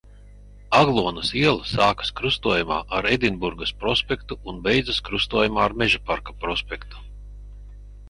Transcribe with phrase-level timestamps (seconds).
[0.77, 7.09] Aglonas iela sākas krustojumā ar Edinburgas prospektu un beidzas krustojumā ar Mežaparka prospektu.